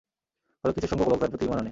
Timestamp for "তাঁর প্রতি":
1.19-1.45